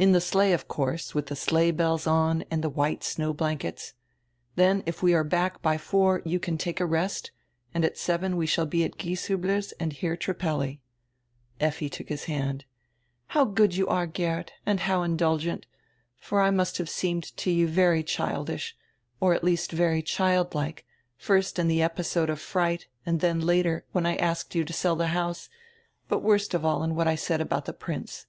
[0.00, 3.94] In the sleigh, of course, with tire sleigh bells on and the white snow blankets.
[4.56, 7.30] Then if we are back by four you can take a rest,
[7.72, 10.80] and at seven we shall be at Gieshiibler's and hear Trippelli."
[11.60, 12.64] Effi took his hand.
[13.28, 15.66] "How good you are, Geert, and how indulgent!
[16.18, 18.76] For I nrust have seenred to you very childish,
[19.20, 20.84] or at least very childlike,
[21.16, 24.96] first in tire episode of fright and then, later, when I asked you to sell
[24.96, 25.48] the house,
[26.08, 28.26] but worst of all in what I said about tire Prince.